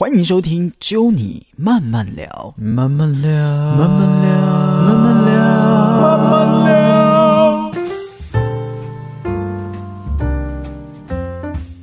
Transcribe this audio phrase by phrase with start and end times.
[0.00, 4.30] 欢迎收听《揪你慢慢聊》，慢慢聊，慢慢聊，
[4.86, 5.57] 慢慢聊，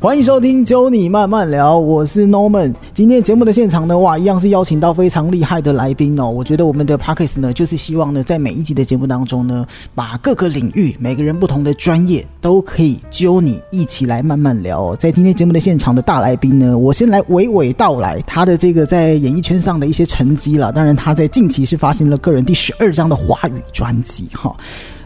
[0.06, 2.72] 欢迎收听《揪你慢慢聊》，我是 Norman。
[2.94, 6.30] 今天节目的现场呢，哇，一样是邀请到非常厉害的来宾哦。
[6.30, 9.66] 我觉得我们的 Pockets 呢，就是希望呢，在每一集的节目当中呢，
[9.96, 14.96] 把各个领域每个人不同的专业都可以揪你一起来慢慢聊。
[14.96, 20.72] 在今天节目的现场的大来宾呢，我先来娓娓道来他的这个在演艺圈上的一些成绩了。
[20.72, 24.56] 当然，他在近期是发行了个人第十二张的华语专辑哈。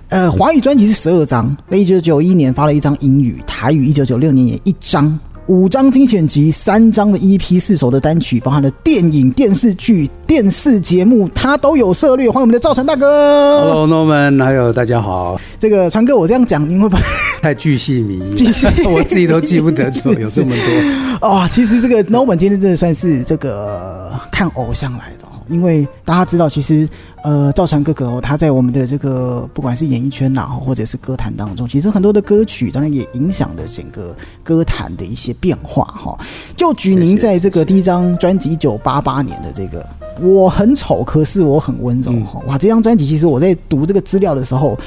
[0.10, 12.28] 呃，华语专辑是十二张，在一九九一年发了一张英语，台语一九九六年也一张，五张精选集，三张的 EP，四首的单曲，包含了电影、电视剧、电视节目，他都有涉猎。
[12.28, 13.62] 欢迎我们的赵晨大哥。
[13.62, 15.40] Hello Norman，还有大家好。
[15.60, 17.04] 这个川哥，我这样讲，你会不会？
[17.40, 21.30] 太巨细靡遗，巨细我自己都记不得有有这么多。
[21.30, 26.88] 哦，其实这个 Norman 今天真的算是这个看偶像来的哦，因为大家知道，其实
[27.24, 36.18] 呃，赵传哥哥哦，他在我们的这个不管是演艺圈呐，或者是歌坛当中，其实很多的歌曲当然也影响了整个歌坛的一些变化哈。
[36.56, 39.86] 就举您在这个第一张专辑一九八八年的这个。
[40.22, 42.12] 我很丑，可是我很温柔。
[42.26, 44.78] 哈、哇，这张专辑其实我在读这个资料的时候，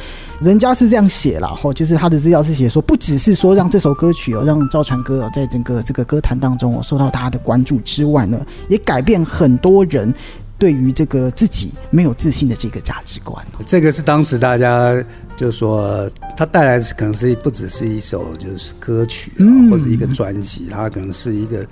[0.43, 10.13] 人家是这样写啦，哈，就是他的资料是写说，不只是说让这首歌曲哦，让赵传歌哦，在整个这个歌坛当中哦受到大家的关注之外呢，也改变很多人
[10.59, 13.45] 对于这个自己没有自信的这个价值观。
[13.65, 14.93] 这个是当时大家
[15.37, 21.65] 就说，它带来的可能是不只是一首就是歌曲、啊嗯或者一个专辑，它可能是一个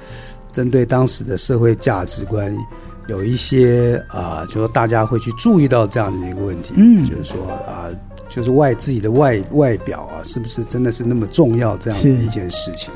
[0.52, 2.56] 针对当时的社会价值观。
[3.08, 7.91] 有一些啊、就是大家会去注意到这样的一个问题，嗯就是说啊、
[8.30, 12.90] 就是外自己的外外表啊，是不是真的是那么重要这样子的一件事情？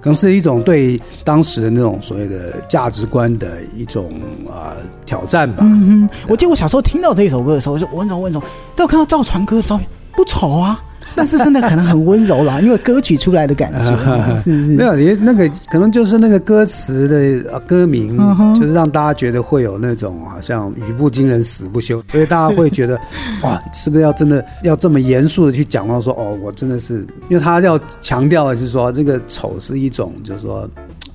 [0.00, 5.60] 可能是一种对当时的那种所谓的价值观的一种啊、挑战吧。
[5.62, 8.42] 嗯嗯，我记得我小时候听到这一首歌的时候，我就温柔温柔，
[8.76, 10.82] 但我看到赵传歌的照片不丑啊，
[11.18, 14.72] 但是真的可能很温柔啦，因为歌曲出来的感觉，是不是？
[14.76, 18.16] 没有，也那个可能就是那个歌词的呃歌名，
[18.54, 23.00] 就是让大家觉得会有那种好像语不惊人死不休，所以大家会觉得
[23.42, 30.68] 哇，是不是要真的要这么严肃的去讲到说哦，我真的是，因为他要强调的是说这个丑是一种，就是说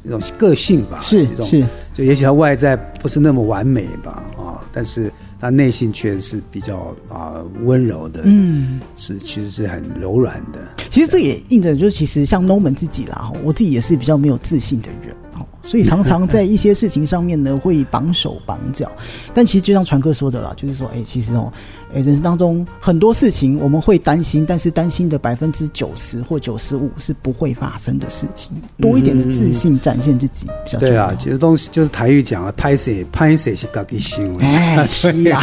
[0.03, 1.63] 一种个性吧，是一种是，
[1.93, 5.11] 就也许他外在不是那么完美吧，啊，但是
[5.41, 8.79] 他内心却是比较啊温柔的，嗯。
[8.95, 10.59] 是其实是很柔软的。
[10.91, 15.20] 其实这也印证，就是其实像 Norman 自己啦，我自己也是比较没有自信的人哦，
[15.63, 18.91] 所以常常在一些事情上面呢会绑手绑脚。
[19.33, 21.51] 但其实就像传哥说的啦，就是说，哎，其实哦，
[21.93, 28.51] 哎，人生当中很多事情我们会担心，但是担心的百分之九十或九十五是不会发生的事情。
[28.79, 30.93] 多一点的自信，展现自己比较重要。
[30.93, 34.43] 对啊，其实东西就是台语讲了，拍摄拍摄是自己想的。
[34.45, 35.41] 哎，是啦，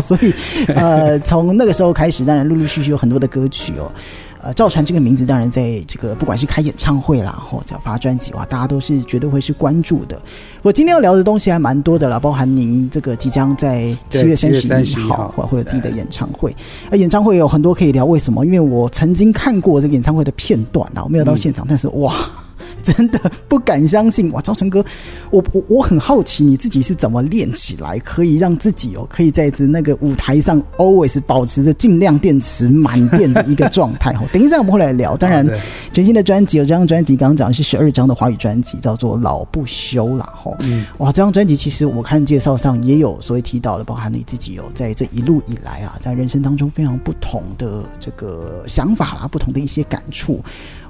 [0.00, 0.32] 所以
[0.68, 3.90] 呃，从那个时候开始，当然陆陆续续有很多的歌曲哦。
[4.44, 10.20] 呃，赵传这个名字，当然在这个不管是开演唱会啦，或者发专辑哇，大家都是绝对会是关注的。
[10.60, 16.54] 我今天要聊的东西还蛮多的啦，包含您这个即将在七月三十一号或会会有自己的演唱会。
[16.90, 18.44] 呃，演唱会有很多可以聊，为什么？
[18.44, 22.14] 因为我曾经看过这个演唱会的片段啦，我没有到现场，但是哇。
[22.82, 23.18] 真的
[23.48, 24.40] 不敢相信哇！
[24.40, 24.84] 赵成哥，
[25.30, 34.20] 我我我很好奇你自己是怎么练起来，可以让自己哦，可以在这那个舞台上 always 保持着尽量电池满电的一个状态哦。
[34.32, 35.46] 等一下我们会来聊，当然
[35.92, 40.56] 全新的专辑有这张专辑，刚刚讲的是十二张的华语专辑，叫做《老不休》啦吼。
[40.60, 50.40] 嗯哇，这张专辑其实我看介绍上也有所谓提到的，包含你自己有在这一路以来啊，在人生当中非常不同的这个想法啦，不同的一些感触。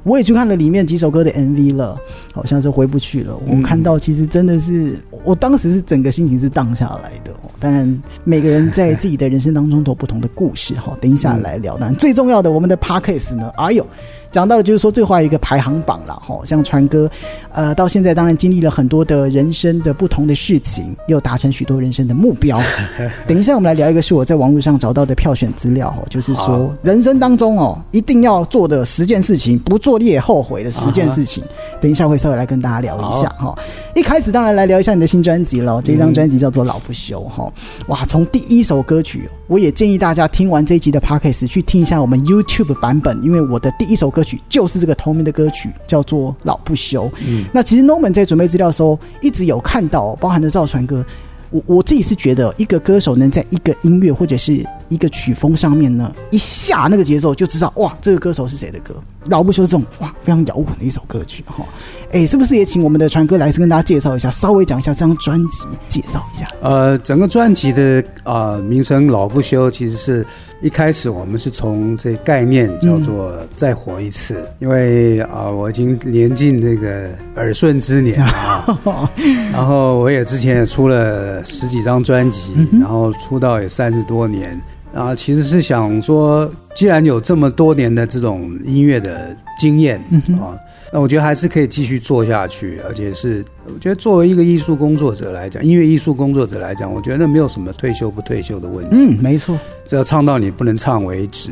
[0.04, 1.98] 我也去看了里面几首歌的 MV 了，
[2.32, 3.36] 好像是回不去了。
[3.46, 7.32] 我看到其实真的是，我当时是整个心情是荡下来的。
[7.32, 10.94] 哦当然，每个人在自己的人生当中都有不同的故事哈。
[11.00, 11.78] 等一下来聊。
[11.78, 13.86] 当然，最重要的，我们的 Podcast 呢，哎呦。
[14.34, 17.08] 讲到的就是说，最后一个排行榜了哈，像传哥，
[17.52, 22.60] 呃，到现在当然经历了很多的人生的不同的事情，又达成许多人生的目标。
[23.28, 31.44] 等一下我们来聊一个是我在网络上找到的票选资料哦，就是说人生当中哦一定要做的十件事情，不做你也后悔的十件事情。
[31.80, 33.56] 等一下会稍微来跟大家聊一下哈。
[33.94, 37.52] 一开始当然来聊一下你的新专辑了，这张专辑叫做《老不休》哈。
[37.86, 47.04] 哇，从第一首歌曲，我也建议大家听完这一集的 podcast 去听一下我们 YouTube 版本，因为我的第一首歌曲就是这个同名的歌曲，叫做《老不休》。
[47.26, 51.04] 嗯那其实 Norman 在准备资料的时候，一直有看到，包含的赵传歌。
[51.50, 58.94] 我我自己是觉得，一个歌手能在一个音乐或者是一个曲风上面呢，一下那个节奏就知道哇，这个歌手是谁的歌。
[59.28, 61.64] 老不休这种哇非常摇滚的一首歌曲哈，
[62.12, 66.46] 哎，是不是也请我们的传哥来跟大家介绍一下，稍微讲一下这张专辑，介绍一下。
[66.60, 70.26] 呃，整个专辑的啊名称“老不休”，其实是
[70.60, 78.78] 一开始我们是从这概念叫做“再活一次”，因为啊我已经年近这个耳顺之年啊，
[79.50, 84.60] 然后我也之前也出了十几张专辑，然后出道也三十多年。
[84.94, 89.98] 啊，其实是想说，既然有这么多年的这种音乐的经验
[90.40, 90.54] 啊，
[90.92, 92.80] 那我觉得还是可以继续做下去。
[92.86, 98.90] 而且是，我觉得作为一个艺术工作者来讲，音乐艺术工作者来讲，我觉得没有什么退休不退休的问题。
[98.92, 101.50] 嗯，没错，只要唱到你不能唱为止。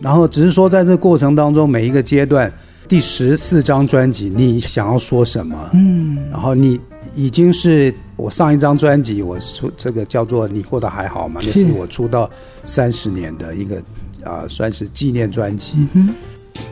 [0.00, 2.52] 然后只是说，在这过程当中，每一个阶段，
[2.88, 5.70] 第十四张专辑，你想要说什么？
[5.74, 6.80] 嗯，然后你。
[7.14, 11.40] 已经是我上一张专辑，我出这个叫做“你过得还好吗”？
[11.42, 12.28] 那是我出道
[12.64, 13.76] 三十年的一个
[14.24, 15.86] 啊，算是纪念专辑。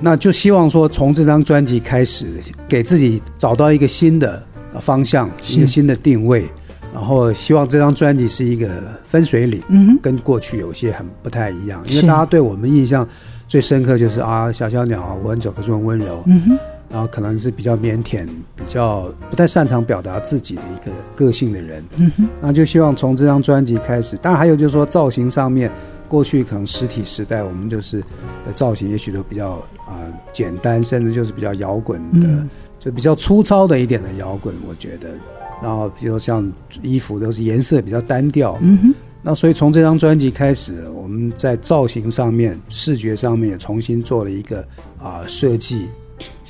[0.00, 2.26] 那就希望说，从这张专辑开始，
[2.68, 4.44] 给自己找到一个新的
[4.80, 6.48] 方向，一个新的定位。
[6.94, 8.68] 然后希望这张专辑是一个
[9.04, 9.62] 分水岭，
[10.02, 11.82] 跟过去有些很不太一样。
[11.88, 13.08] 因为大家对我们印象
[13.48, 16.22] 最深刻就是啊，小小鸟，我很走，可是很温柔。
[16.92, 24.14] 然后可能是比较腼腆、比较不太擅长表达自己的一个个性的人，嗯那就希望从这张专辑开始。
[24.18, 25.72] 当然还有就是说造型上面，
[26.06, 28.00] 过去可能实体时代我们就是
[28.44, 29.52] 的造型也许都比较
[29.86, 29.96] 啊
[30.34, 32.46] 简单，甚至就是比较摇滚的，
[32.78, 35.08] 就比较粗糙的一点的摇滚，我觉得。
[35.62, 36.52] 然后比如像
[36.82, 44.62] 衣服都是颜色比较单调，嗯哼那所以从这张专辑开始，我们在造型上面、视觉上面也重新做了一个
[45.00, 45.86] 啊设计。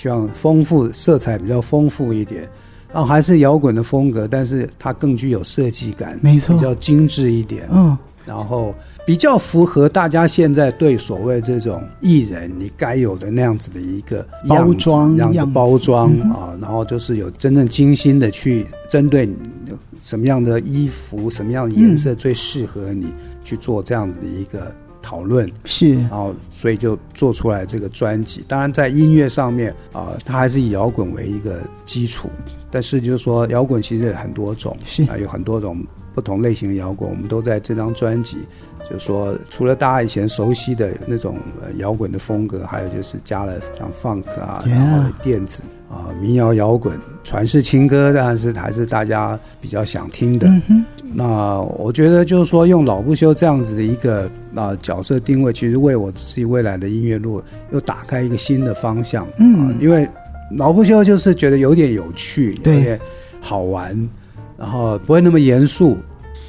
[0.02, 2.42] 希望丰富色彩比较丰富一点，
[2.92, 7.68] 然后还是摇滚的风格，但是它更具有设计感，没错，比较精致一点。
[7.70, 7.96] 嗯，
[8.26, 8.74] 然后
[9.06, 19.36] 比较符合大家现在对所谓这种艺人你该有的那样子的一个包装样的包装啊，然后就是有真正精心的去针对你
[20.00, 23.06] 什么样的衣服、什么样的颜色最适合你
[23.44, 24.74] 去做这样子的一个。
[25.02, 28.42] 讨论是，然后所以就做出来这个专辑。
[28.46, 32.30] 当然，在音乐上面啊，它还是以摇滚为一个基础。
[32.70, 35.84] 但是就是说，摇滚其实有很多种，是啊，有很多种
[36.14, 38.38] 不同类型的摇滚，我们都在这张专辑。
[38.84, 41.38] 就是说，除了大家以前熟悉的那种
[41.76, 50.50] 摇滚的风格，还有就是加了像 funk 啊，然后电子啊，民谣摇滚、传世情歌，当然是还是大家比较想听的。
[51.14, 59.26] 那我觉得就是说，用老不休这样子的一个啊角色定位，其实为我自己未来的音乐路又打开一个新的方向。
[59.38, 60.08] 嗯，因为
[60.56, 63.00] 老不休就是觉得有点有趣，有点
[63.40, 64.08] 好玩，
[64.56, 65.96] 然后不会那么严肃，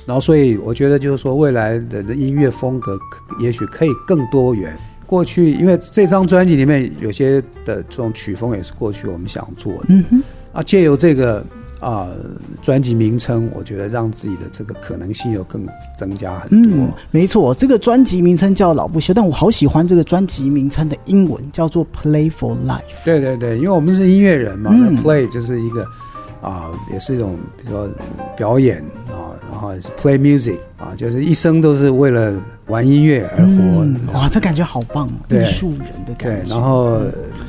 [0.06, 3.00] 然后所以我觉得就是说，未来的音乐风格
[3.40, 4.78] 也许可以更多元。
[5.06, 9.86] 过去因为这张专辑里面有些的这种曲风也是过去我们想做的。
[9.90, 10.24] 嗯哼，
[10.54, 11.46] 啊，借由这个。
[11.84, 12.08] 啊，
[12.62, 16.86] 专辑名称，我觉得让自己的这个可能性又更增加很多。
[16.86, 23.04] 嗯，没错，这个专辑名称叫《老不休》，但我好喜欢这个专辑名称的英文，叫做 “Play for Life”。
[23.04, 25.86] 对对对，因为我们是音乐人嘛，那 “play” 就是一个
[26.42, 27.90] 啊，也是一种比如说
[28.38, 28.78] 表演
[29.10, 32.34] 啊，然后是 “play music” 啊，就是一生都是为了
[32.68, 34.18] 玩音乐而活。
[34.18, 36.44] 哇，这感觉好棒，艺术人的感觉。
[36.46, 37.02] 对，然后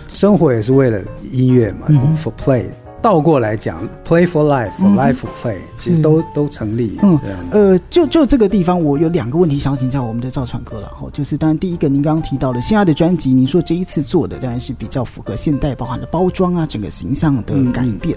[0.08, 2.64] 生活也是为了音乐嘛，“for play”。
[3.04, 4.72] 倒过来讲，play for life
[5.12, 6.98] for play，其实都都成立。
[7.02, 7.20] 嗯，
[7.50, 10.88] 呃，就就这个地方，我有两个问题想请教我们的赵传哥了。
[10.88, 18.16] 哈，就是当然第一个，您刚刚提到了现在的专辑，您说这一次做的当然是比较符合现代，包含了包装啊，整个形象的改变。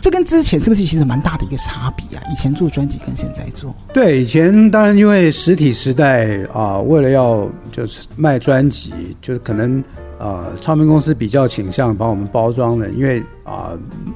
[0.00, 2.22] 这跟之前是不是其实蛮大的一个差别啊？
[2.32, 9.80] 以前做专辑跟现在做，对，以前当然因为实体时代啊，为了要就是卖专辑，就是可能。
[10.24, 13.72] 呃，唱片公司比较倾向帮我们包装的，因为啊，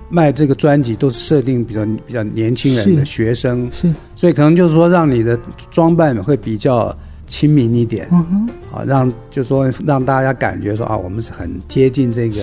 [0.08, 5.38] 卖这个专辑都是设定比较比较年轻人的学生，是，所以可能就是说让你的
[5.70, 6.96] 装扮会比较
[7.26, 12.42] 亲民一点，嗯哼，啊，让就说让大家感觉说啊，我们是很贴近这个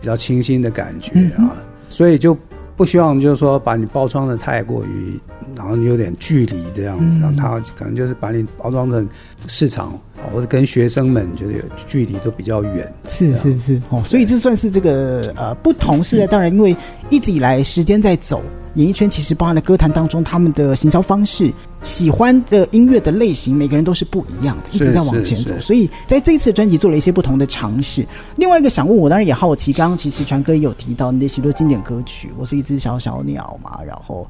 [0.00, 1.56] 比较清新的感觉啊，
[1.88, 2.38] 所以就
[2.76, 5.18] 不希望就是说把你包装的太过于，
[5.56, 9.08] 然后有点距离这样子，他可能就是把你包装成
[9.48, 9.98] 市场。
[10.32, 16.26] 或者跟学生们就是距离都比较远，是是是哦，所以这算是这个呃不同时代。
[16.26, 16.76] 当然，因为
[17.08, 18.42] 一直以来时间在走，
[18.74, 21.50] 演艺圈其实包含了歌坛当中他们的行销方式
[21.82, 25.58] 喜欢的音乐的类型，每个人都是不一样的，一直在往前走。
[25.58, 28.06] 所以在这一次专辑做了一些不同的尝试。
[28.36, 34.28] 另外一个想问我，当然也好奇，刚刚其实传哥也有提到你的许多经典歌曲，《我是一只小小鸟》嘛，然后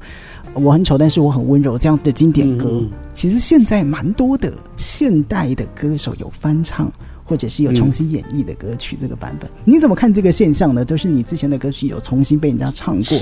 [0.53, 2.81] 我很丑，但是我很温柔这样子的经典歌，
[3.13, 6.91] 其实现在蛮多的现代的歌手有翻唱。
[7.31, 10.83] 或者是有重新演绎的歌曲这个版本，你怎么看这个现象呢？
[10.83, 13.17] 就是你之前的歌曲有重新被人家唱过，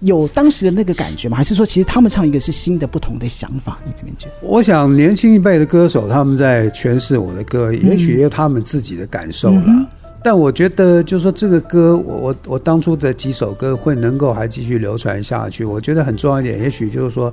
[0.00, 1.36] 有当时的那个感觉吗？
[1.36, 3.78] 还是说其实他们唱一个是新的、不同的想法？
[3.86, 4.32] 你这边觉得？
[4.42, 9.88] 我想年轻一辈的歌手他们在诠释我的歌，也许也有他们自己的感受了。
[10.20, 17.32] 但我觉得，就是说这个歌，我我我当初这几首歌会能够还继续流传下去，我觉得很重要一点，也许就是说，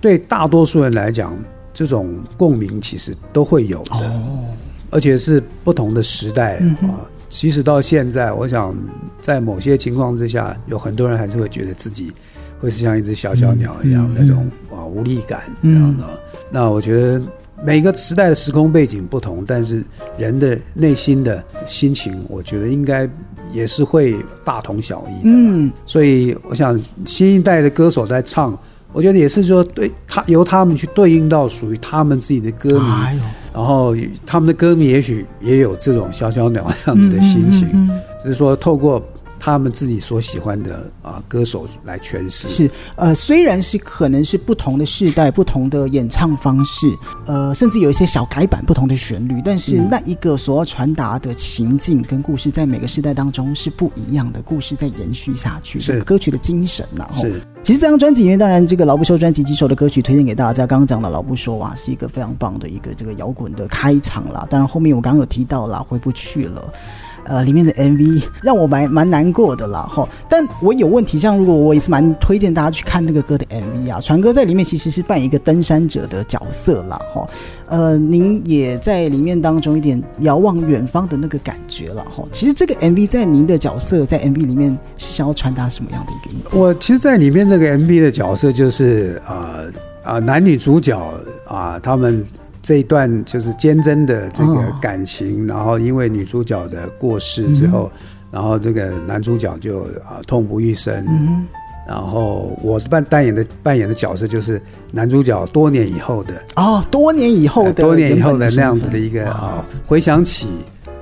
[0.00, 1.36] 对大多数人来讲，
[1.74, 4.12] 这种共鸣其实都会有的。
[4.90, 8.76] 而且是不同的时代啊，即使到现在，我想
[9.20, 12.12] 在某些情况之下，有很多人还是会觉得自己
[12.60, 16.04] 会是像一只小小鸟一样那种啊无力感这样的。
[16.50, 17.20] 那我觉得
[17.62, 19.84] 每个时代的时空背景不同，但是
[20.16, 23.08] 人的内心的心情，我觉得应该
[23.52, 25.30] 也是会大同小异的。
[25.30, 28.58] 嗯，所以我想新一代的歌手在唱。
[28.90, 33.20] 我觉得也是说，对他由他们去对应到属于他们自己的歌迷，
[33.52, 37.90] 然后他们的歌迷也许也有这种小小鸟样子的心情，
[38.22, 39.02] 只是说透过。
[39.38, 46.86] 他们自己所喜欢的啊歌手来诠释是呃，虽然是可能是不同的世代、不同的演唱方式，
[47.26, 54.42] 呃，甚至有一些小改版、不同的旋律，但是那一个所要传达的情境跟故事，在每个时代当中是不一样的。
[54.42, 60.66] 故事在延续下去，是歌曲的精神然后是，其实这张专辑里面，当然这个老不说专辑几首的歌曲推荐给大家。
[60.66, 64.46] 刚刚讲的老不说啊，是一个非常棒的一个这个摇滚的开场啦。
[64.48, 66.72] 当然后面我刚刚有提到啦，回不去了。
[67.28, 70.08] 呃，里面的 MV 让我蛮蛮难过的啦，哈。
[70.28, 77.28] 但我有问题，像如果我也是蛮推荐大家去看那个歌的 MV 啊，传哥在里面其实是扮演一个登山者的角色啦，哈。
[77.66, 82.24] 呃，您也在里面当中一点遥望远方的那个感觉了，哈。
[82.32, 86.58] 其实这个 MV 在您的角色在 MV 里面是想要传达什么样的一个意思？
[86.58, 89.60] 我其实，在里面这个 MV 的角色就是啊
[90.02, 90.98] 啊男女主角
[91.46, 92.24] 啊他们。
[92.62, 97.90] 这一段就是坚贞的这个感情，然后因为女主角的过世之后，
[98.30, 101.04] 然后这个男主角就啊痛不欲生。
[101.08, 101.46] 嗯。
[101.86, 104.60] 然后我扮扮演的扮演的角色就是
[104.92, 110.48] 男主角多年以后的哦，多年以后的多年以后的那样子的一个啊，回想起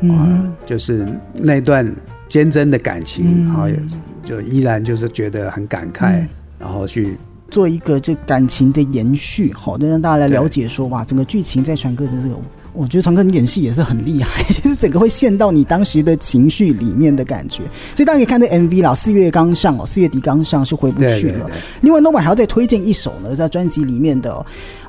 [0.02, 1.92] 啊，就是那段
[2.28, 3.76] 坚贞的感情，然后也
[4.22, 6.24] 就依然就是觉得很感慨，
[6.56, 7.18] 然后去。
[7.50, 12.36] 做一个这感情的延续，好的让大家来了解说哇，整个剧情在传哥的这个，
[12.72, 17.62] 我觉得传哥你演戏也是很厉害， 就是整个会陷到你当时的情绪里面的感觉，
[17.94, 21.50] 所以大家可以看这 MV 啦，四月刚上哦，四月底刚上是回不去了。
[21.80, 24.44] 另外，Nova 还要再推荐一首呢，在专辑里面的。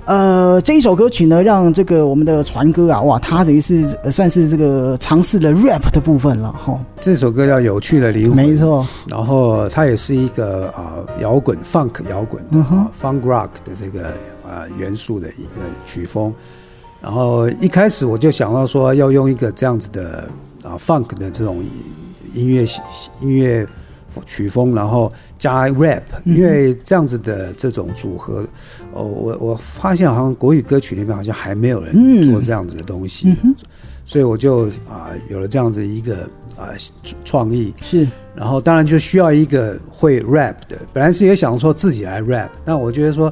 [0.07, 6.79] 呃，这一首歌曲呢，让这个我们的传哥啊，哇，他等于是算是这个尝试了 rap 的部分了哈。
[7.01, 8.87] 这首歌叫《有趣的灵魂》，没错。
[9.09, 14.07] 然后它也是一个啊摇滚 funk 摇滚啊 funk rock 的这个
[14.47, 16.33] 啊元素的一个曲风。
[17.01, 20.25] 然后一开始我就想到说，要用一个这样子的
[20.63, 21.61] 啊 funk 的这种
[22.33, 22.65] 音乐
[23.19, 23.67] 音乐。
[24.25, 28.45] 曲风，然后加 rap，因为这样子的这种组合，
[28.93, 33.36] 哦，我我发现好像国语歌曲里面好像还没有人做这样子的东西，
[34.05, 36.24] 所以我就啊有了这样子一个
[36.57, 36.69] 啊
[37.24, 37.74] 创意。
[37.79, 43.31] 是，然后当然就需要一个会 rap 的，本来是也想说自己来 rap，但我觉得说，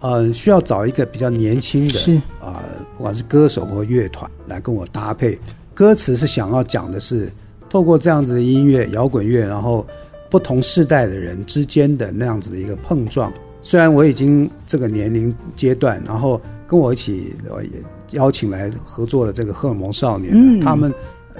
[0.00, 2.14] 呃，需要找一个比较年轻的，是。
[2.40, 2.62] 啊，
[2.96, 5.38] 不管是歌手或乐团来跟我搭配，
[5.74, 7.30] 歌词是想要讲的是
[7.70, 9.86] 透过这样子的音乐摇滚乐，然后。
[10.32, 20.90] 不同世代的人之间的那样子的一个碰撞，虽然我已经这个年龄阶段，然后跟我一起也邀请来合作的这个荷尔蒙少年，他们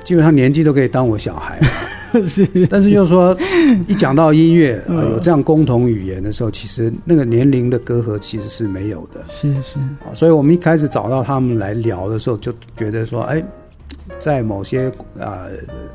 [0.04, 1.58] 基本上年纪都可以当我小孩，
[2.28, 2.46] 是。
[2.66, 3.34] 但是就是说，
[3.88, 4.78] 一讲到音乐，
[5.11, 9.78] 有这样共同语言的时候，其实那个年龄的隔阂其实是没有的，是是。
[10.12, 13.42] 所以我们一开始找到他们来聊的时候，就觉得说，哎。
[14.22, 14.88] 在某些
[15.18, 15.46] 啊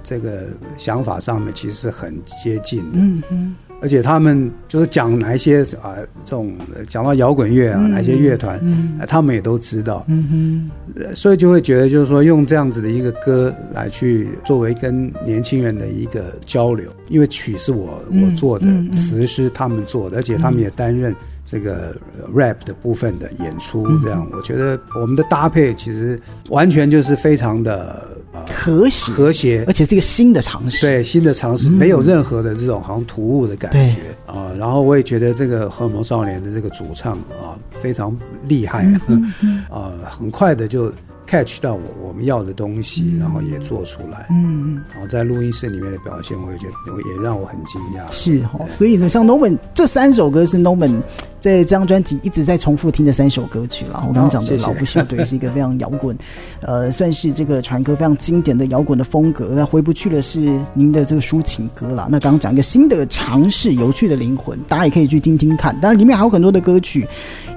[0.04, 0.44] 这个
[0.76, 3.00] 想法上面，其实是很接近的。
[3.00, 6.54] 嗯嗯，而且他们就是讲哪一些啊这种
[6.90, 8.60] 讲到摇滚乐啊，哪些乐团，
[9.08, 10.04] 他们也都知道。
[10.10, 21.16] 嗯哼，所以就会觉得就是说，用这样子的一个歌来去作为跟年轻人的一个交流，因为曲是我我做的，词是他们做的，而且他们也担任。
[21.50, 21.96] 这个
[22.36, 26.20] rap 的部分的演出，这样我觉得我们的搭配其实
[26.50, 28.06] 完全就是非常的
[28.46, 30.86] 和谐，和谐而，且是一个新的尝试。
[30.86, 34.52] 对新的尝试，没有任何的这种好像突兀的感对觉啊。
[34.58, 38.16] 然后我也觉得这个荷尔蒙少年的这个主唱啊非常
[38.46, 38.86] 厉害
[39.70, 40.92] 啊，很快的就
[41.26, 44.28] catch 到我我们要的东西，然后也做出来。
[44.30, 48.12] 嗯，嗯，然后在录音室里面的表现，我也觉得也让我很惊讶。
[48.12, 48.60] 是哈。
[48.70, 51.02] 所以呢，像 Norman 这三首歌是 Norman
[51.40, 54.04] 在这张专辑一直在重复听的三首歌曲啦。
[54.08, 56.18] 我刚刚讲的《老不休》对，是一个非常摇滚，
[56.62, 59.52] 呃，算是这个传歌非常经典的摇滚的风格。
[59.54, 62.08] 那回不去的是您的这个抒情歌啦。
[62.10, 65.80] 那刚刚讲一个新的尝试，有趣的灵魂，大家也可以去听听看。
[65.80, 67.08] 当然里面还有很多的歌曲，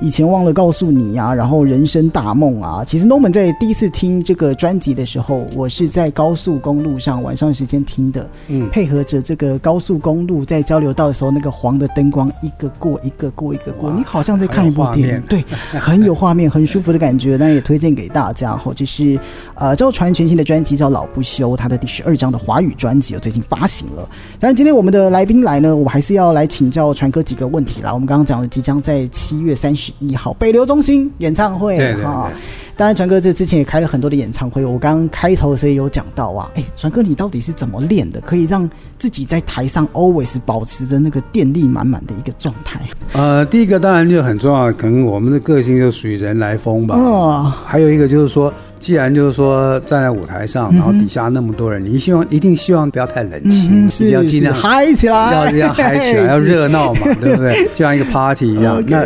[0.01, 2.85] 以前忘了告诉你啊，然后人生大梦啊。
[2.85, 15.45] 其实 Norman 在第一次听这个专辑的时候，我是在高速公路上晚上时间听的，嗯，配合着这个高速公路在交流道的时候，那个黄的灯光一个过一个过一个你好像在看一部电影，对，
[15.79, 17.37] 很有画面，很舒服的感觉。
[17.37, 19.19] 那也推荐给大家哈，这是
[19.55, 24.09] 呃赵传全新的专辑叫《老不休》，他的第十二张的华语专辑，最近发行了。
[24.39, 27.93] 当然，今天我们的来宾来呢，我还是要来请教传哥几个问题啦。
[27.93, 32.37] 我们刚刚讲了，即将在七月三十一号北流中心演唱会对对哈对。
[32.81, 34.65] 当然，传哥这之前也开了很多的演唱会。
[34.65, 42.81] 我刚刚开头的时候也有讲到啊，哎，传哥你到底是怎么练的，可以让自己在台上 always 保持着那个电力满满的一个状态？
[43.13, 46.97] 呃，第一个当然就很重要，可能我们的个性就属于人来疯吧。
[46.97, 57.55] 哦，还有一个就是说，既然就是说站在舞台上，然后底下那么多人，你希望一定希望不要太冷清，嗯，是一定要尽量嗨起来，要要嗨起来，要 热闹嘛，对不对？
[57.75, 58.83] 就像一个 party 一样。
[58.89, 59.05] 那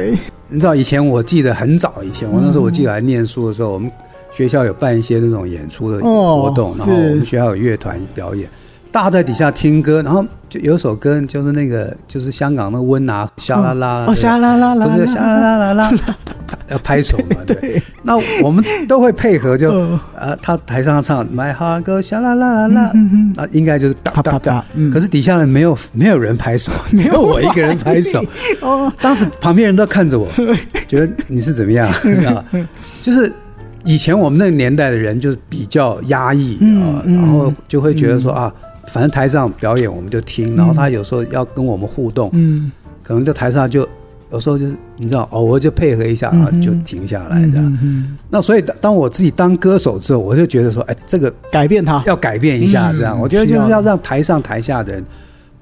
[0.55, 3.91] 你知道以前我记得很早以前，我那时候我记得还念书的时候，我们
[4.31, 8.49] 学校有办一些那种演出的哦活动，然后我们学校有乐团表演。
[8.93, 16.17] 大家在底下听歌，然后就有首歌，就是那个，就是香港那个温拿沙啦啦，哦，沙啦啦啦，不是沙啦啦啦啦，
[16.69, 17.83] 要拍手嘛， 对。
[18.03, 20.01] 那我们都会配合，就嗯。
[20.19, 22.93] 呃，他台上唱 My Heart Goes 沙啦啦啦啦，
[23.37, 24.91] 那应该就是啪啪啪，嗯。
[24.91, 28.23] 可是底下人没有没有人拍手， 只有我一个人拍手。
[28.61, 30.29] 哦，当时旁边人都看着我，
[30.89, 31.89] 觉得你是怎么样
[32.27, 32.45] 啊？
[33.03, 33.31] 就是
[33.85, 38.53] 以前我们那个年代的人就是比较压抑啊，然后就会觉得说啊，
[38.89, 43.87] 反正台上表演我们就听，然后他有时候要跟我们互动，嗯，可能在台上就
[44.35, 47.79] 有时候就是你知道偶尔就配合一下，然后就停下来这样。
[48.29, 55.05] 那所以当当我自己当歌手之后，我就觉得说，哎，这个改变它，要改变一下，这样，嗯我觉得就是要让台上台下的人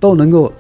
[0.01, 0.51] 都能够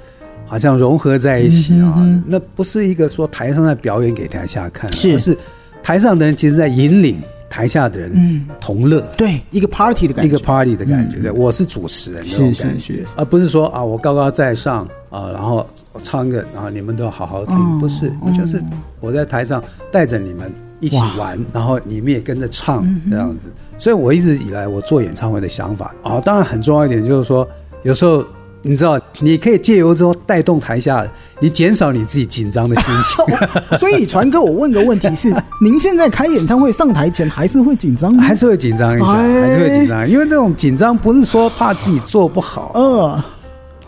[0.45, 2.07] 好像融合在一起啊。
[2.27, 5.13] 那不是一个说台上在表演给台下看，啊是。
[5.15, 5.39] 而是
[5.83, 7.17] 台上的人其实在引领
[7.53, 11.19] 台下的人嗯，同乐，对，一个 party 的感觉，一个 party 的感觉。
[11.19, 11.23] 嗯。
[11.25, 18.59] 对，我是主持人是是是，而不是说啊我高高在上啊，然后我唱个，然后你们都要好好听，哦不是，我就是
[19.01, 20.51] 我在台上带着你们。
[20.83, 27.49] 一起玩，然后你们也跟着唱这样子，所以我一直以来我做演唱会的想法啊，当然很重要一点就是说，
[27.85, 28.27] 有时候
[28.63, 31.07] 你知道，你可以借由说带动台下，
[31.41, 33.37] 你减少你自己紧张的心情，
[33.77, 38.23] 所以传哥，我问个问题是：您现在开演唱会上台前还是会紧张吗？
[38.23, 39.41] 还是会紧张一下，哎。
[39.43, 43.25] 还是会紧张，因为这种紧张不是说怕自己做不好，呃，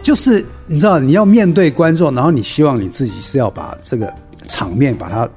[0.03, 4.13] 就是你知道你要面对观众，然后你希望你自己是要把这个
[4.45, 5.29] 场面把它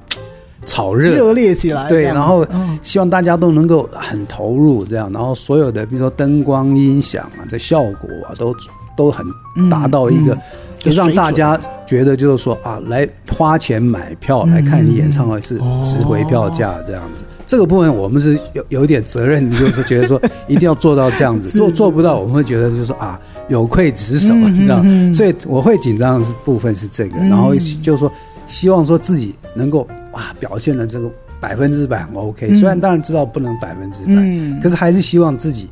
[0.66, 8.54] 炒热，热烈起来，对，然后嗯希望大家都能够很投入，这样，然后所有的比如说灯光、音响啊，这效果啊，都
[8.98, 9.26] 都很
[9.70, 10.42] 达到一个，嗯
[10.80, 17.24] 就让大家觉得就是说啊，来花钱买票来看你演唱会是哦值回票价这样子。
[17.48, 24.84] 这个部分我们是有有一点责任，就是说觉得说 一定要做到这样子，是做做不到，我们会觉得就是说啊有愧职守，嗯你知道？
[25.14, 27.30] 所以我会紧张的部分是这个，嗯。
[27.30, 28.12] 然后就是说
[28.46, 32.54] 希望说自己能够哇表现的这个百分之百很 OK，、嗯。
[32.60, 34.60] 虽然当然知道不能百分之百，嗯。
[34.62, 35.68] 可是还是希望自己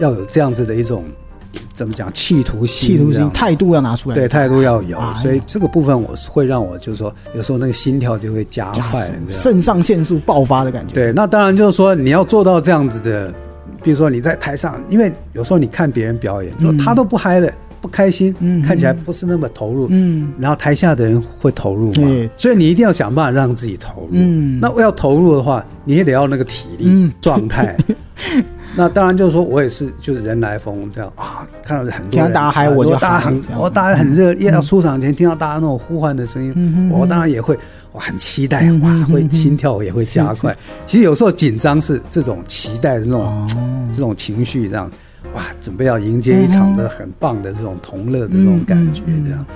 [0.00, 1.04] 要有这样子的一种
[1.72, 10.94] 怎么讲企图心，企图心、态度要拿出来，对态度要有，哎所以这个部分我是会让我就是说有时候那个心跳就会加加快，肾上腺素爆发的感觉。
[10.94, 13.32] 对，那当然就是说你要做到这样子的，
[13.82, 18.60] 比如说你在台上，因为有时候你看别人表演，他都不嗨了，不开心，嗯。
[18.62, 20.32] 看起来不是那么投入，嗯。
[20.38, 24.10] 然后台下的人会投入嘛对，所以你一定要想办法让自己投入。
[24.12, 24.60] 嗯。
[24.60, 27.12] 那要投入的话，你也得要那个体力、嗯。
[27.20, 27.74] 状态。
[28.76, 37.58] 那当然就是说我也是，就是人来疯这样啊，看到很多人大家嗨啊我就大家很嗨我大家很热烈，要出场前听到大家那种呼唤的声音，我当然也会
[37.92, 40.56] 我很期待哇会心跳也会加快。
[40.86, 43.46] 其实有时候紧张是这种期待的这种、哦。
[43.92, 44.88] 这种情绪，这样
[45.34, 49.46] 哇准备要迎接一场的很棒的这种同乐的这种感觉嗯嗯嗯这样。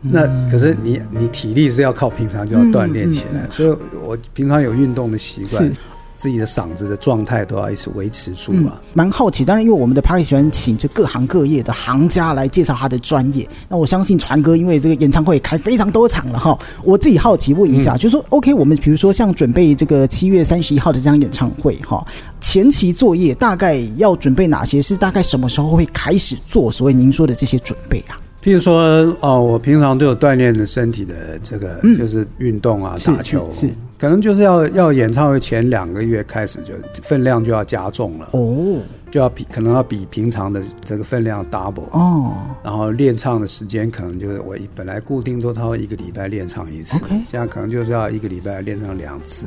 [0.00, 5.72] 那可是你你体力是要靠平常就要锻炼起来，所以我平常有运动的习惯是。
[6.18, 8.78] 自己的嗓子的状态都要一直维持住啊。
[8.92, 13.48] 蛮好奇，当然因为我们的 p a r t y 喜欢请这各行各业的行家来介绍他的专业。
[13.68, 22.04] 那我相信传哥因为这个演唱会开非常多场了哈，我自己好奇问一下，就是说 OK，我们比如说像准备这个七月三十一号的这场演唱会哈，
[22.40, 24.82] 前期作业大概要准备哪些？
[24.82, 26.68] 是大概什么时候会开始做？
[26.70, 28.18] 所谓您说的这些准备啊？
[28.42, 28.80] 譬如说，
[29.20, 38.28] 哦，我平常都有锻炼的身体的这个，就是运动啊，打球，是可能就是要要演唱会前两个月开始就分量就要加重了。
[38.32, 38.80] 哦，
[39.10, 42.32] 就要比可能要比平常的这个分量 double 哦，
[42.62, 47.04] 然后练唱的时间可能就是我本来固定都超一个礼拜练唱一次。
[47.26, 49.46] 现在可能就是要一个礼拜练唱两次。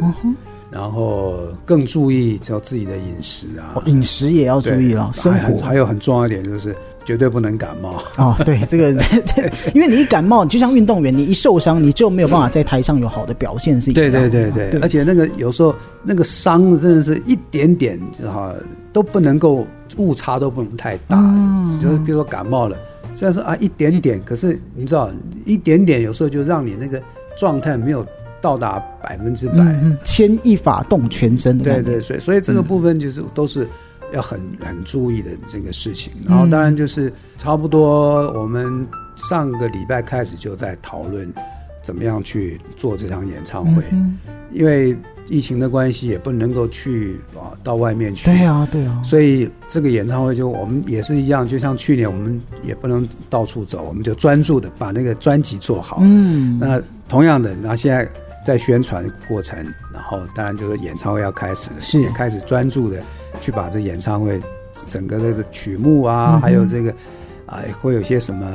[0.70, 5.12] 然后更注意就自己的饮食啊，饮食也要注意了。
[5.14, 5.58] 生活。
[5.60, 6.74] 还有很重要一点就是
[7.06, 8.36] 绝对不能感冒哦。
[8.46, 8.92] 对，这个
[9.74, 14.12] 因为你一感冒，就像运动员，你一受伤，你就没有办法在台上有好的表现是一样。
[14.12, 18.54] 对对对对，而且那个有时候那个伤真的是一点点哈
[18.94, 19.66] 都不能够
[19.98, 21.18] 误差都不能太大。
[21.20, 22.78] 嗯，就是比如说感冒了，
[23.16, 25.10] 虽然说啊一点点，可是你知道
[25.46, 27.02] 一点点有时候就让你那个
[27.38, 28.06] 状态没有。
[28.44, 29.56] 到达百分之百，
[30.04, 31.76] 牵一发动全身的。
[31.76, 33.70] 对对，所以所以这个部分就是都是
[34.14, 36.14] 要很很注意的这个事情。
[36.28, 41.32] 然后当然就是差不多，我们上个礼拜开始就在讨论
[41.82, 43.84] 怎么样去做这场演唱会，
[44.52, 44.98] 因为
[45.28, 48.26] 疫情的关系也不能够去啊到外面去。
[48.26, 49.02] 对啊，对啊。
[49.04, 56.00] 所以这个演唱会就我们也是一样，就像去年我们也不能到处走，我们就专注的把那个专辑做好。
[56.02, 58.08] 嗯，那同样的，那现在。
[58.44, 59.58] 在宣传过程，
[59.94, 63.02] 然后当然就是演唱会要开始，是也开始专注的
[63.40, 64.42] 去把这演唱会
[64.88, 66.94] 整个这个曲目啊，还有这个。
[67.52, 68.48] 啊，会有些什么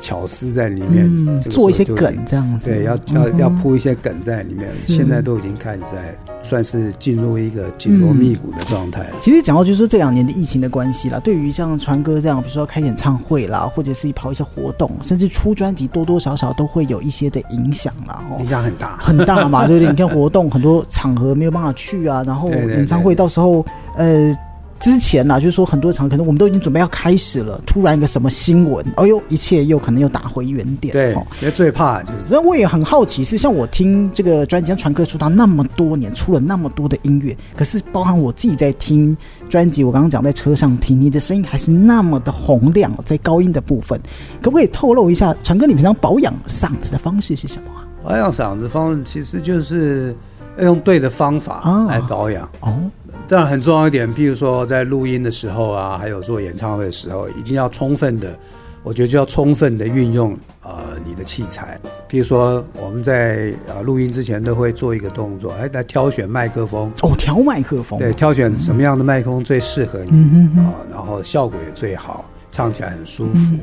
[0.00, 2.70] 巧思在里面，做一些梗这样子。
[2.70, 4.70] 对，要要要铺一些梗在里面。
[4.86, 9.06] 现在都已经开始在算是进入一个紧锣密鼓的状态。
[9.20, 18.22] 其实讲到就是这两年的疫情的关系啦，对于像传哥这样，比如说开演唱会啦，或者是跑一些活动，甚至出专辑，多多少少都会有一些的影响啦。
[18.38, 19.90] 影响很大，很大嘛，对不对？
[19.90, 24.32] 你看活动很多场合没有办法去啊，然后演唱会到时候呃。
[24.80, 30.92] 之前呢，就是说很多场可能我们都已经准备要开始了，突然一个什么新闻，哎呦，一切又可能又打回原点。
[30.92, 32.28] 对，其实最怕就是。
[32.28, 39.16] 所以我也很好奇，是像我听这个专辑，传歌出道那么多年，出了那么多的音乐，可是包含我自己在听
[39.48, 43.98] 专辑，我刚刚讲在车上听，你的声音还是那么的洪亮，在高音的部分，
[44.42, 47.86] 可不可以透露一下，传哥你平常保养嗓子的方式是什么啊？
[48.04, 50.14] 保养嗓子方式其实就是
[50.58, 52.74] 要用对的方法来保养哦。
[53.26, 58.38] 当然很重要一点，譬如说在录音的时候啊，还有做演唱会的时候，一定要充分的，
[58.82, 60.72] 我觉得就要充分的运用呃
[61.06, 61.80] 你的器材。
[62.08, 70.12] 譬如说我们在啊录音之前都会做一个动作，哎来挑选麦克风哦，挑麦克风，对，挑选什么样的麦克风最适合你
[70.60, 73.56] 啊，然后效果也最好，唱起来很舒服，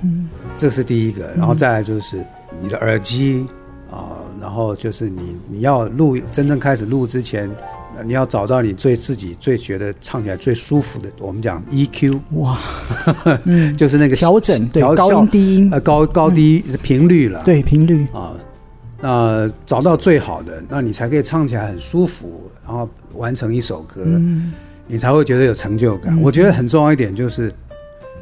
[0.58, 1.30] 这是第一个。
[1.38, 2.26] 然后再来就是
[2.60, 3.46] 你的耳机
[3.92, 4.10] 啊，
[4.42, 7.50] 然后就是你你要录真正开始录之前。
[8.04, 12.58] 你要找到你最自己最觉得唱起来最舒服的，我们讲 EQ 哇，
[13.78, 15.70] 就是那个调整对高音低音。
[15.72, 17.42] 呃高高低频率了。
[17.44, 18.08] 对频率。
[18.14, 18.34] 啊，
[19.02, 24.04] 那找到最好的，那你才可以唱起来很舒服，然后完成一首歌，
[24.88, 26.20] 你才会觉得有成就感。
[26.22, 27.54] 我觉得很重要一点就是，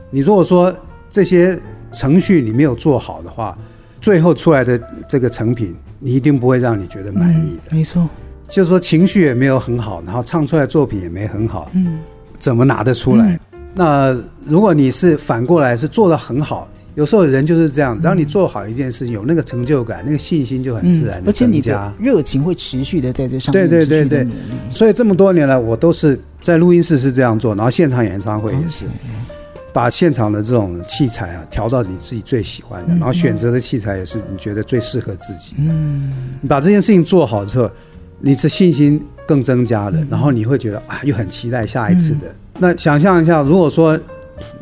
[0.10, 0.73] 你如果说
[1.10, 1.58] 这些
[1.93, 3.58] 程序你没有做好的话，
[4.01, 7.75] 最后出来的这个成品，你一定不会让你觉得满意的。
[7.75, 8.08] 没错。
[8.50, 12.00] 就是说情绪也没有很好，然后唱出来作品也没很好，嗯，
[12.38, 13.40] 怎么拿得出来？
[13.76, 24.28] 那如果你是反过来是做的很好，有时候人就是这样，然后你做好一件事情，有那个成就感，那个信心就很自然而且你的热情会持续的在这上面对对对对，
[24.70, 28.86] 所以这么多年来，我都是在录音室是这样做，然后现场演唱会也是，
[29.72, 35.72] 把现场的这种器材啊调到你自己最喜欢的，然后选择的器材也是你觉得最适合自己的。
[35.72, 37.70] 嗯，你把这件事情做好之后。
[38.19, 42.27] 你的信心更增加了，然后你会觉得啊，又很期待下一次的。
[42.60, 43.99] 那想象一下，如果说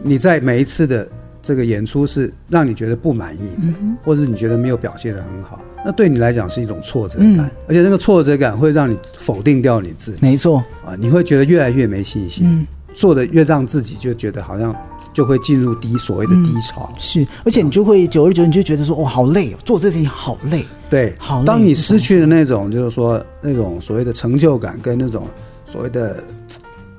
[0.01, 1.07] 你在每一次的
[1.41, 10.19] 这个演出是让你觉得不满意的，或者是你觉得没有表现的很好，那对你来讲是一种挫折感，而且那个挫折感会让你否定掉你自己。
[10.21, 14.75] 没错啊，你会觉得越来越没信心，做的越让自己就觉得好像。
[15.17, 21.43] 就会进入低所谓的低潮，是，而且你就会久而久，你就觉得说，哇，好累哦，做这事情好累，对，好。
[21.43, 25.27] 当你失去了那种，就是说那种所谓的成就感，跟那种
[25.65, 26.23] 所谓的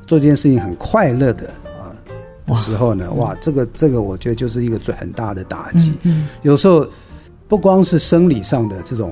[0.04, 1.48] 做这件事情很快乐的
[2.57, 5.94] 时候呢，哇，这个这个，我觉得就是一个最很大的打击。
[6.42, 6.85] 有时候
[7.46, 9.11] 不光是生理上的这种，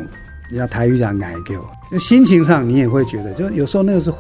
[0.51, 4.12] 人家台语讲“奶给我”，就心情上你也会觉得，就有时候那个是。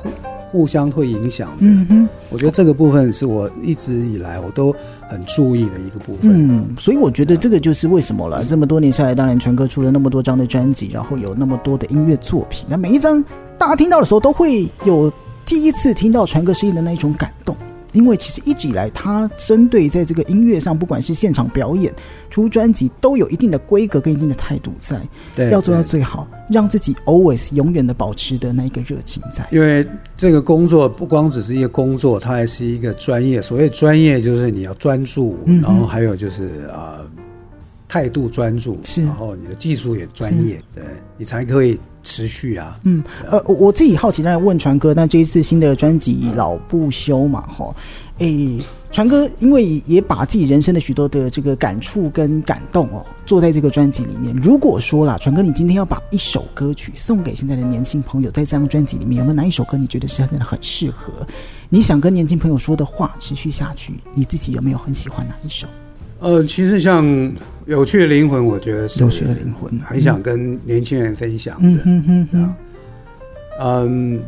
[0.50, 1.56] 互相会影响的。
[1.60, 4.74] 嗯哼，我觉得这个部分是我一直以来我都
[5.08, 6.30] 很注意的一个部分。
[6.32, 8.44] 嗯，所以我觉得这个就是为什么了。
[8.44, 13.22] 这么多年下来，当然全哥出了那么多张的专辑，然后有那么多的音乐作品，那每一张
[13.58, 15.12] 大家听到的时候，都会有
[15.44, 17.56] 第一次听到传哥声音的那一种感动。
[17.92, 21.92] 因为其实一直以来，他针对在这个音乐上，不管是现场表演、
[22.28, 25.00] 出专辑，都有一定的规格跟一定的态度在，
[25.34, 29.46] 对，要做到最好，让自己 always 永远的保持的那一个热情在。
[29.50, 33.40] 因为这个工作不光只是一个工作，它还是一个专业。
[33.40, 37.10] 所谓专业，就是你要专注，嗯然后还有就是啊、呃
[37.88, 40.82] 态度专注，是然后你的技术也专业，对
[41.16, 42.78] 你才可以持续啊。
[42.84, 47.74] 嗯，呃，我我自己好奇，当然问传哥，那这一次新的专辑《老不休》嘛，哈，
[48.18, 48.58] 诶，
[48.90, 54.34] 传哥因为也把自己人生的许多的这个感触跟感动哦，做在这个专辑里面。
[54.34, 61.12] 如果说啦，传哥，你今天要把一首歌曲送给现在的年轻朋友，在这张专辑里面有没有哪一首歌你觉得是真的很适合？
[61.68, 65.66] 你想跟年轻朋友说的话持续下去，你自己有没有很喜欢哪一首？
[66.20, 67.04] 呃，其实像
[67.66, 72.48] 《有趣的灵魂》，我觉得是有趣的灵魂很想跟年轻人分享嗯的。
[73.58, 74.22] 嗯，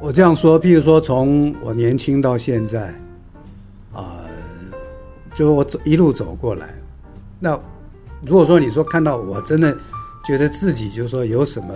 [0.00, 2.94] 我这样说，譬如说，从我年轻到现在，
[3.92, 4.24] 啊、
[5.34, 6.74] 就我走一路走过来，
[7.38, 7.58] 那
[8.24, 9.76] 如果说你说看到我真的
[10.24, 11.68] 觉得自己就是说有什么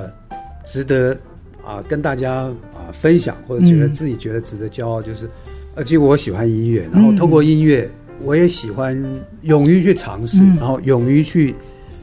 [0.65, 1.15] 值得
[1.63, 3.93] 啊、跟大家啊、分享，或者觉得嗯。
[3.93, 5.29] 自己觉得值得骄傲，就是，
[5.75, 7.91] 而且我喜欢音乐，然后透过音乐，
[8.23, 8.97] 我也喜欢
[9.43, 10.57] 勇于去尝试，嗯。
[10.57, 11.55] 然后勇于去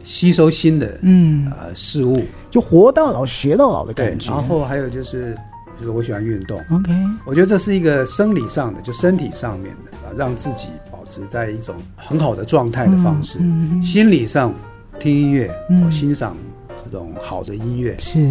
[0.03, 2.23] 吸收新的嗯，呃事物。
[2.51, 4.31] 就活到老学到老的感，觉。
[4.31, 5.35] 然后还有就是，
[5.79, 6.93] 就是我喜欢运动，OK，
[7.25, 13.39] 我觉得这是一个生理上的，就身体上面的啊，让自己保持在一种很好的状态的方式。
[13.81, 14.53] 心理上
[14.99, 15.83] 听音乐，嗯。
[15.83, 16.37] 我欣赏
[16.85, 18.21] 这种好的音乐，是，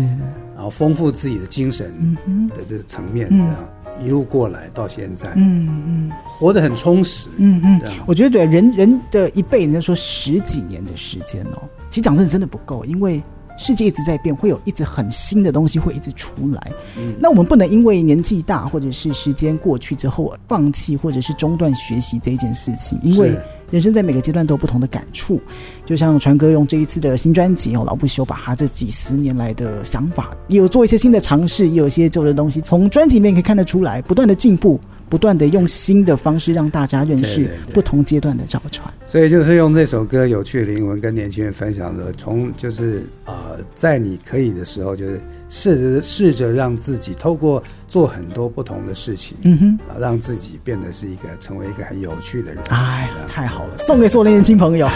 [0.54, 1.92] 然后丰富自己的精神
[2.24, 3.38] 嗯，的这个层面，嗯。
[3.38, 3.56] 这样
[4.00, 6.12] 一路过来到现在，嗯嗯。
[6.26, 7.28] 活得很充实。
[7.36, 13.22] 嗯嗯，我觉得对人人的一辈子，说十几年的时间哦，其实讲真的真的不够，因为
[13.56, 16.72] 世界一直在变，会有一直很新的东西会一直出来。
[16.96, 17.14] 嗯。
[17.20, 25.40] 那我们不能因为年纪大或者是时间过去之后放弃或者是中断学习这一件事情，因为是人生在每个阶段都有不同的感触。
[25.84, 34.78] 就像传哥用这一次的新专辑哦，老不休，把他这几十年来的想法，也有做一些新的尝试，也有一些旧的东西，从专辑里面可以看得出来，不断的进步，
[35.12, 38.90] 不断的用新的方式让大家认识不同阶段的赵传。
[39.04, 45.20] 所以就是用这首歌《有趣的灵魂》跟年轻人分享的，从就是呃，在你可以的时候，就是
[45.50, 49.78] 试着试着让自己透过做很多不同的事情，嗯哼。
[49.86, 52.64] 啊，让自己变得是一个成为一个很有趣的人。
[52.70, 54.88] 哎，太好了，送给所有的年轻朋友。